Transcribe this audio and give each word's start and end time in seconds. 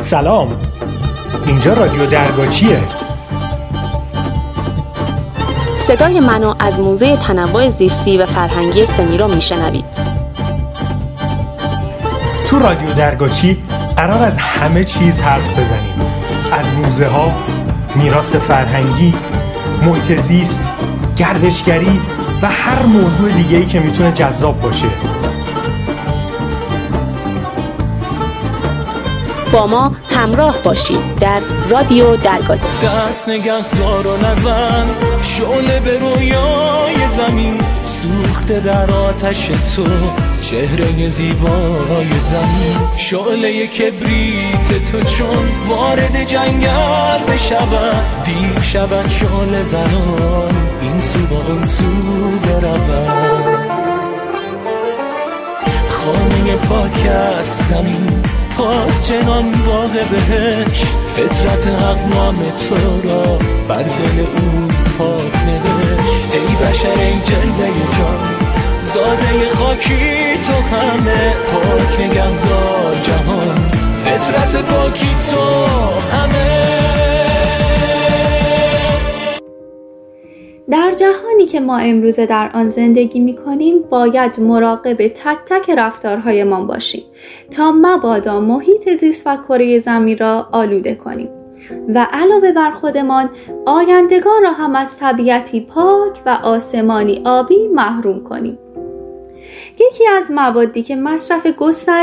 سلام. 0.00 0.48
اینجا 1.46 1.72
رادیو 1.72 2.06
درگاچیه 2.06 2.78
صدای 5.78 6.20
منو 6.20 6.54
از 6.58 6.80
موزه 6.80 7.16
تنوع 7.16 7.70
زیستی 7.70 8.18
و 8.18 8.26
فرهنگی 8.26 8.86
سمیرا 8.86 9.26
میشنوید. 9.26 9.84
تو 12.46 12.58
رادیو 12.58 12.94
درگاچی 12.94 13.62
قرار 13.96 14.22
از 14.22 14.38
همه 14.38 14.84
چیز 14.84 15.20
حرف 15.20 15.58
بزنیم. 15.58 15.94
از 16.52 16.66
موزه 16.78 17.06
ها 17.06 17.32
میراث 17.94 18.36
فرهنگی 18.36 19.14
محیط 19.82 20.20
زیست 20.20 20.68
گردشگری 21.16 22.00
و 22.42 22.46
هر 22.46 22.82
موضوع 22.82 23.30
دیگه 23.30 23.56
ای 23.56 23.66
که 23.66 23.80
می‌تونه 23.80 24.12
جذاب 24.12 24.60
باشه. 24.60 24.86
با 29.52 29.66
ما 29.66 29.96
همراه 30.10 30.56
باشید 30.64 31.14
در 31.20 31.40
رادیو 31.70 32.16
درگاهی 32.16 32.60
دست 32.84 33.28
نگه 33.28 33.68
دار 33.78 34.06
و 34.06 34.16
نزن 34.16 34.86
شعله 35.22 35.80
به 35.80 35.98
رویای 35.98 37.08
زمین. 37.16 37.58
سوخته 37.86 38.60
در 38.60 38.90
آتش 38.90 39.46
تو 39.46 39.84
چهره 40.42 41.08
زیبای 41.08 42.10
زمین. 42.20 42.88
شعله 42.96 43.66
کبریت 43.66 44.92
تو 44.92 45.02
چون 45.02 45.48
وارد 45.68 46.24
جنگل 46.24 47.18
بشود. 47.28 48.24
دیر 48.24 48.60
شود 48.62 49.10
شعله 49.10 49.62
زنان 49.62 50.54
این 50.82 51.00
سو 51.00 51.26
با 51.26 51.36
اون 51.48 51.64
سو 51.64 51.84
برود. 52.44 53.10
خانه 55.88 56.56
پاک 56.56 57.06
است 57.40 57.62
زمین. 57.70 58.22
جنان 59.04 59.50
باغ 59.50 59.92
بهش 59.92 60.82
فطرت 61.16 61.66
اقنام 61.66 62.36
تو 62.36 63.08
را 63.08 63.38
بر 63.68 63.82
دل 63.82 64.20
او 64.20 64.68
پاک 64.98 65.34
نوشت. 65.46 66.34
ای 66.34 66.68
بشر 66.68 67.02
ای 67.02 67.12
جلوه 67.12 67.70
جان 67.98 68.20
زاده 68.84 69.48
خاکی 69.54 70.36
تو 70.46 70.76
همه. 70.76 71.34
پاک 71.52 72.00
نگهدار 72.00 72.94
جهان 73.02 73.70
فطرت 74.04 74.62
پاکی 74.64 75.14
تو 75.30 75.69
جهانی 81.00 81.46
که 81.46 81.60
ما 81.60 81.78
امروزه 81.78 82.26
در 82.26 82.50
آن 82.54 82.68
زندگی 82.68 83.20
می 83.20 83.34
کنیم 83.34 83.82
باید 83.82 84.40
مراقب 84.40 85.08
تک 85.08 85.38
تک 85.46 85.70
رفتارهایمان 85.70 86.66
باشیم 86.66 87.02
تا 87.50 87.72
مبادا 87.72 88.40
محیط 88.40 88.94
زیست 88.94 89.26
و 89.26 89.36
کره 89.36 89.78
زمین 89.78 90.18
را 90.18 90.48
آلوده 90.52 90.94
کنیم 90.94 91.28
و 91.94 92.06
علاوه 92.12 92.52
بر 92.52 92.70
خودمان 92.70 93.30
آیندگان 93.66 94.42
را 94.42 94.52
هم 94.52 94.76
از 94.76 94.98
طبیعتی 94.98 95.60
پاک 95.60 96.20
و 96.26 96.38
آسمانی 96.42 97.22
آبی 97.24 97.68
محروم 97.68 98.24
کنیم 98.24 98.58
یکی 99.80 100.08
از 100.08 100.30
موادی 100.30 100.82
که 100.82 100.96
مصرف 100.96 101.46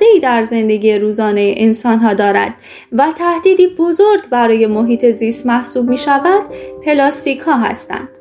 ای 0.00 0.20
در 0.20 0.42
زندگی 0.42 0.98
روزانه 0.98 1.54
انسان 1.56 1.98
ها 1.98 2.14
دارد 2.14 2.54
و 2.92 3.12
تهدیدی 3.12 3.66
بزرگ 3.66 4.28
برای 4.30 4.66
محیط 4.66 5.10
زیست 5.10 5.46
محسوب 5.46 5.90
می 5.90 5.98
شود 5.98 6.42
پلاستیک 6.84 7.40
ها 7.40 7.56
هستند. 7.56 8.19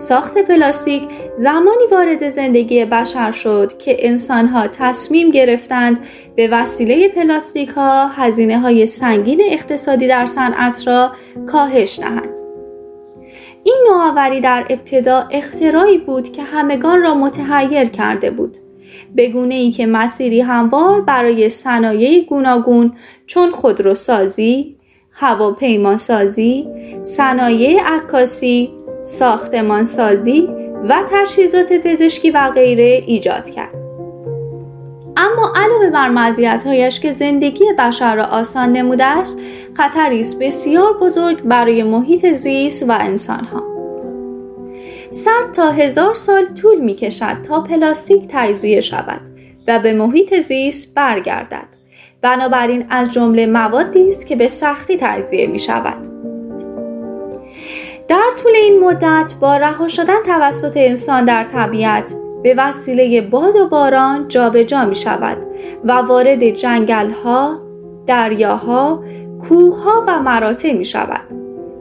ساخت 0.00 0.38
پلاستیک 0.38 1.02
زمانی 1.36 1.86
وارد 1.90 2.28
زندگی 2.28 2.84
بشر 2.84 3.32
شد 3.32 3.78
که 3.78 3.96
انسانها 4.08 4.66
تصمیم 4.66 5.30
گرفتند 5.30 6.00
به 6.36 6.48
وسیله 6.48 7.08
پلاستیک 7.08 7.68
ها 7.68 8.06
هزینه 8.06 8.58
های 8.58 8.86
سنگین 8.86 9.40
اقتصادی 9.50 10.08
در 10.08 10.26
صنعت 10.26 10.86
را 10.86 11.12
کاهش 11.46 11.98
نهند. 11.98 12.40
این 13.64 13.86
نوآوری 13.88 14.40
در 14.40 14.66
ابتدا 14.70 15.28
اختراعی 15.30 15.98
بود 15.98 16.32
که 16.32 16.42
همگان 16.42 17.02
را 17.02 17.14
متحیر 17.14 17.84
کرده 17.84 18.30
بود. 18.30 18.58
به 19.14 19.28
گونه 19.28 19.54
ای 19.54 19.70
که 19.70 19.86
مسیری 19.86 20.40
هموار 20.40 21.00
برای 21.00 21.50
صنایع 21.50 22.24
گوناگون 22.24 22.92
چون 23.26 23.50
خودروسازی، 23.50 24.76
هواپیماسازی، 25.10 26.68
صنایع 27.02 27.82
عکاسی، 27.86 28.70
ساختمانسازی 29.10 30.48
و 30.88 31.02
تجهیزات 31.10 31.72
پزشکی 31.72 32.30
و 32.30 32.50
غیره 32.54 33.02
ایجاد 33.06 33.50
کرد. 33.50 33.74
اما 35.16 35.52
علاوه 35.56 35.90
بر 35.90 36.08
مزیت‌هایش 36.08 37.00
که 37.00 37.12
زندگی 37.12 37.64
بشر 37.78 38.14
را 38.14 38.24
آسان 38.24 38.72
نموده 38.72 39.04
است، 39.04 39.40
خطری 39.74 40.20
است 40.20 40.38
بسیار 40.38 40.98
بزرگ 40.98 41.42
برای 41.42 41.82
محیط 41.82 42.32
زیست 42.32 42.88
و 42.88 42.92
انسانها. 43.00 43.62
صد 45.10 45.52
تا 45.52 45.70
هزار 45.70 46.14
سال 46.14 46.44
طول 46.62 46.80
می 46.80 46.94
کشد 46.94 47.42
تا 47.48 47.60
پلاستیک 47.60 48.22
تجزیه 48.28 48.80
شود 48.80 49.20
و 49.68 49.78
به 49.78 49.92
محیط 49.92 50.38
زیست 50.38 50.94
برگردد. 50.94 51.68
بنابراین 52.22 52.86
از 52.90 53.12
جمله 53.12 53.46
موادی 53.46 54.08
است 54.08 54.26
که 54.26 54.36
به 54.36 54.48
سختی 54.48 54.96
تجزیه 55.00 55.46
می 55.46 55.58
شود. 55.58 56.19
در 58.10 58.30
طول 58.42 58.52
این 58.54 58.84
مدت 58.84 59.34
با 59.40 59.56
رها 59.56 59.88
شدن 59.88 60.22
توسط 60.26 60.72
انسان 60.76 61.24
در 61.24 61.44
طبیعت 61.44 62.14
به 62.42 62.54
وسیله 62.58 63.20
باد 63.20 63.56
و 63.56 63.68
باران 63.68 64.28
جابجا 64.28 64.62
جا 64.62 64.84
می 64.84 64.96
شود 64.96 65.38
و 65.84 65.92
وارد 65.92 66.50
جنگل 66.50 67.10
ها، 67.10 67.60
دریاها، 68.06 69.04
کوه 69.48 69.82
ها 69.82 70.04
و 70.08 70.20
مراتع 70.20 70.72
می 70.72 70.84
شود. 70.84 71.39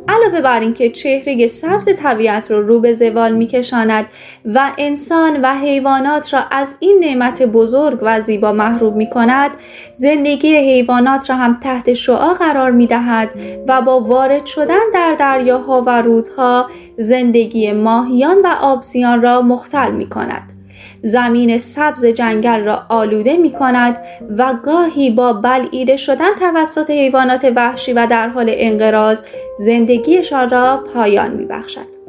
علاوه 0.10 0.42
بر 0.42 0.60
اینکه 0.60 0.90
چهره 0.90 1.48
سبز 1.48 1.90
طبیعت 1.98 2.52
را 2.52 2.60
رو 2.60 2.80
به 2.80 2.94
زوال 2.94 3.34
میکشاند 3.34 4.06
و 4.46 4.72
انسان 4.78 5.42
و 5.42 5.56
حیوانات 5.56 6.34
را 6.34 6.40
از 6.52 6.76
این 6.80 6.98
نعمت 7.00 7.44
بزرگ 7.44 8.00
و 8.02 8.22
زیبا 8.22 8.52
محروم 8.52 8.98
می 8.98 9.10
کند 9.10 9.52
زندگی 9.96 10.56
حیوانات 10.56 11.30
را 11.30 11.36
هم 11.36 11.60
تحت 11.64 11.94
شعا 11.94 12.34
قرار 12.34 12.72
می 12.72 12.88
دهد 12.88 13.36
و 13.68 13.82
با 13.82 14.00
وارد 14.00 14.46
شدن 14.46 14.92
در 14.94 15.16
دریاها 15.20 15.82
و 15.82 16.02
رودها 16.02 16.70
زندگی 16.98 17.72
ماهیان 17.72 18.38
و 18.44 18.48
آبزیان 18.62 19.22
را 19.22 19.42
مختل 19.42 19.92
می 19.92 20.10
کند. 20.10 20.59
زمین 21.04 21.58
سبز 21.58 22.06
جنگل 22.06 22.64
را 22.64 22.86
آلوده 22.90 23.38
می 23.38 23.52
کند 23.52 24.00
و 24.38 24.54
گاهی 24.54 25.10
با 25.10 25.34
بلعیده 25.34 25.98
شدن 25.98 26.36
توسط 26.40 26.90
حیوانات 26.90 27.52
وحشی 27.56 27.94
و 27.94 28.08
در 28.08 28.30
حال 28.30 28.46
انقراض 28.50 29.22
زندگیشان 29.58 30.50
را 30.50 30.84
پایان 30.94 31.32
می 31.32 31.46
بخشد. 31.46 32.00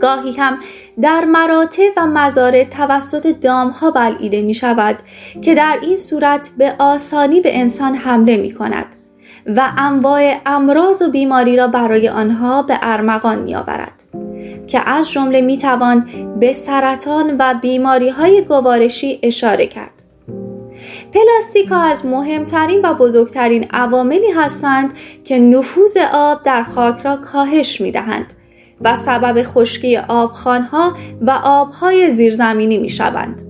گاهی 0.00 0.32
هم 0.32 0.58
در 1.02 1.24
مراتع 1.24 1.88
و 1.96 2.06
مزارع 2.06 2.64
توسط 2.64 3.26
دامها 3.26 3.90
بلعیده 3.90 4.42
می 4.42 4.54
شود 4.54 4.96
که 5.42 5.54
در 5.54 5.78
این 5.82 5.96
صورت 5.96 6.50
به 6.58 6.74
آسانی 6.78 7.40
به 7.40 7.58
انسان 7.58 7.94
حمله 7.94 8.36
می 8.36 8.54
کند 8.54 8.86
و 9.46 9.70
انواع 9.78 10.40
امراض 10.46 11.02
و 11.02 11.10
بیماری 11.10 11.56
را 11.56 11.68
برای 11.68 12.08
آنها 12.08 12.62
به 12.62 12.78
ارمغان 12.82 13.38
می 13.38 13.54
آورد. 13.54 14.01
که 14.66 14.88
از 14.90 15.10
جمله 15.10 15.40
می 15.40 15.58
توان 15.58 16.08
به 16.40 16.52
سرطان 16.52 17.36
و 17.38 17.54
بیماری 17.62 18.08
های 18.08 18.42
گوارشی 18.42 19.18
اشاره 19.22 19.66
کرد. 19.66 20.02
پلاستیک 21.12 21.68
ها 21.68 21.82
از 21.82 22.06
مهمترین 22.06 22.80
و 22.84 22.94
بزرگترین 22.94 23.66
عواملی 23.70 24.30
هستند 24.30 24.92
که 25.24 25.38
نفوذ 25.38 25.96
آب 26.12 26.42
در 26.42 26.62
خاک 26.62 27.00
را 27.00 27.16
کاهش 27.16 27.80
می 27.80 27.90
دهند 27.90 28.34
و 28.80 28.96
سبب 28.96 29.42
خشکی 29.42 29.96
آبخانها 29.96 30.96
و 31.20 31.30
آبهای 31.44 32.10
زیرزمینی 32.10 32.78
می 32.78 32.88
شوند. 32.88 33.42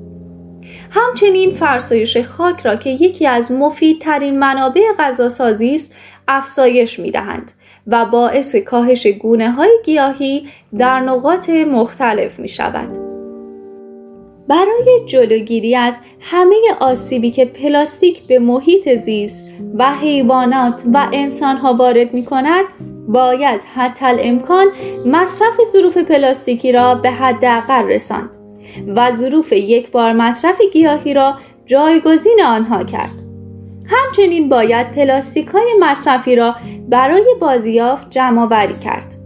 همچنین 0.90 1.54
فرسایش 1.54 2.16
خاک 2.16 2.60
را 2.60 2.76
که 2.76 2.91
یکی 2.91 3.26
از 3.26 3.53
مفیدترین 3.53 4.38
منابع 4.38 4.82
غذاسازی 4.98 5.74
است 5.74 5.94
افزایش 6.28 6.98
می 6.98 7.10
دهند 7.10 7.53
و 7.86 8.04
باعث 8.04 8.56
کاهش 8.56 9.06
گونه 9.06 9.50
های 9.50 9.70
گیاهی 9.84 10.48
در 10.78 11.00
نقاط 11.00 11.50
مختلف 11.50 12.38
می 12.38 12.48
شود. 12.48 12.98
برای 14.48 15.00
جلوگیری 15.06 15.76
از 15.76 16.00
همه 16.20 16.56
آسیبی 16.80 17.30
که 17.30 17.44
پلاستیک 17.44 18.22
به 18.22 18.38
محیط 18.38 18.94
زیست 18.94 19.46
و 19.78 19.92
حیوانات 19.94 20.82
و 20.94 21.08
انسان 21.12 21.56
ها 21.56 21.74
وارد 21.74 22.14
می 22.14 22.24
کند 22.24 22.64
باید 23.08 23.62
حتی 23.74 24.06
امکان 24.06 24.66
مصرف 25.06 25.60
ظروف 25.72 25.98
پلاستیکی 25.98 26.72
را 26.72 26.94
به 26.94 27.10
حداقل 27.10 27.88
رساند 27.88 28.36
و 28.96 29.12
ظروف 29.16 29.52
یک 29.52 29.90
بار 29.90 30.12
مصرف 30.12 30.60
گیاهی 30.72 31.14
را 31.14 31.34
جایگزین 31.66 32.38
آنها 32.46 32.84
کرد. 32.84 33.22
همچنین 33.86 34.48
باید 34.48 34.92
پلاستیک 34.92 35.46
های 35.46 35.74
مصرفی 35.80 36.36
را 36.36 36.56
برای 36.88 37.34
بازیافت 37.40 38.10
جمع 38.10 38.42
وری 38.42 38.78
کرد. 38.78 39.16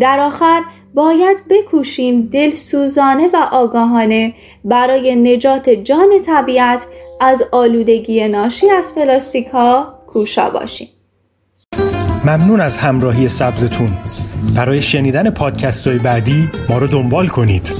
در 0.00 0.20
آخر 0.20 0.62
باید 0.94 1.36
بکوشیم 1.50 2.28
دلسوزانه 2.32 3.28
و 3.32 3.36
آگاهانه 3.52 4.34
برای 4.64 5.16
نجات 5.16 5.70
جان 5.70 6.08
طبیعت 6.26 6.86
از 7.20 7.44
آلودگی 7.52 8.28
ناشی 8.28 8.70
از 8.70 8.94
پلاستیک 8.94 9.46
ها 9.46 9.98
کوشا 10.06 10.50
باشیم. 10.50 10.88
ممنون 12.24 12.60
از 12.60 12.76
همراهی 12.76 13.28
سبزتون. 13.28 13.88
برای 14.56 14.82
شنیدن 14.82 15.30
پادکست 15.30 15.86
های 15.86 15.98
بعدی 15.98 16.48
ما 16.70 16.78
رو 16.78 16.86
دنبال 16.86 17.28
کنید. 17.28 17.74